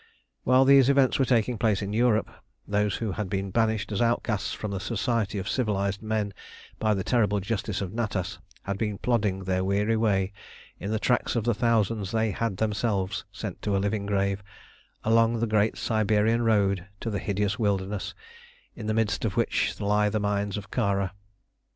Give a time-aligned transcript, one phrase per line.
[0.45, 2.27] While these events were taking place in Europe,
[2.67, 6.33] those who had been banished as outcasts from the society of civilised men
[6.79, 10.33] by the terrible justice of Natas had been plodding their weary way,
[10.79, 14.41] in the tracks of the thousands they had themselves sent to a living grave,
[15.03, 18.15] along the Great Siberian Road to the hideous wilderness,
[18.75, 21.13] in the midst of which lie the mines of Kara.